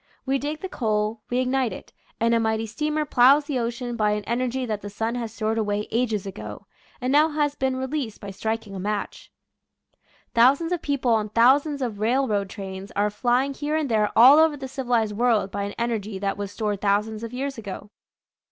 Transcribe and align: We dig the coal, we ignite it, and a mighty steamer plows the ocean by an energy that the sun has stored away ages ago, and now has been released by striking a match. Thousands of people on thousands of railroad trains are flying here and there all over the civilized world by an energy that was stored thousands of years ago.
We 0.25 0.39
dig 0.39 0.61
the 0.61 0.67
coal, 0.67 1.21
we 1.29 1.37
ignite 1.37 1.71
it, 1.71 1.93
and 2.19 2.33
a 2.33 2.39
mighty 2.39 2.65
steamer 2.65 3.05
plows 3.05 3.45
the 3.45 3.59
ocean 3.59 3.95
by 3.95 4.13
an 4.13 4.23
energy 4.23 4.65
that 4.65 4.81
the 4.81 4.89
sun 4.89 5.13
has 5.13 5.31
stored 5.31 5.59
away 5.59 5.87
ages 5.91 6.25
ago, 6.25 6.65
and 6.99 7.11
now 7.11 7.29
has 7.29 7.53
been 7.53 7.75
released 7.75 8.19
by 8.19 8.31
striking 8.31 8.73
a 8.73 8.79
match. 8.79 9.31
Thousands 10.33 10.71
of 10.71 10.81
people 10.81 11.11
on 11.11 11.29
thousands 11.29 11.83
of 11.83 11.99
railroad 11.99 12.49
trains 12.49 12.91
are 12.95 13.11
flying 13.11 13.53
here 13.53 13.75
and 13.75 13.89
there 13.91 14.09
all 14.17 14.39
over 14.39 14.57
the 14.57 14.67
civilized 14.67 15.15
world 15.15 15.51
by 15.51 15.65
an 15.65 15.75
energy 15.77 16.17
that 16.17 16.35
was 16.35 16.51
stored 16.51 16.81
thousands 16.81 17.21
of 17.23 17.31
years 17.31 17.59
ago. 17.59 17.91